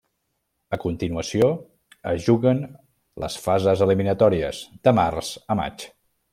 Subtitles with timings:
[0.77, 1.49] A continuació
[2.13, 2.63] es juguen
[3.25, 5.91] les fases eliminatòries, de març a maig.